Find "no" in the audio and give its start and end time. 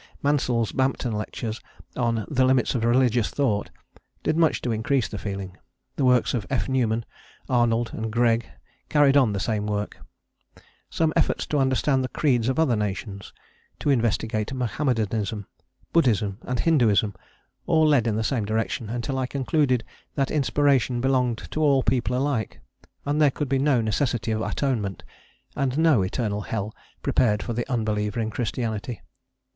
23.59-23.81, 25.77-26.01